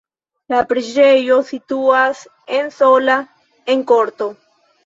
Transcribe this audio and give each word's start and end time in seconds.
La 0.53 0.61
preĝejo 0.71 1.37
situas 1.51 2.23
en 2.61 2.75
sola 2.81 3.19
en 3.75 3.85
korto. 3.93 4.33